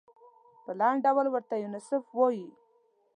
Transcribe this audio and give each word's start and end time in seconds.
په 0.63 0.71
لنډ 0.79 0.97
ډول 1.05 1.25
ورته 1.29 1.55
یونیسف 1.63 2.03
وايي. 2.17 2.47